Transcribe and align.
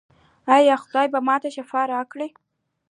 ایا 0.55 0.75
خدای 0.83 1.07
به 1.13 1.19
ما 1.27 1.35
ته 1.41 1.49
شفا 1.55 1.81
راکړي؟ 1.93 2.27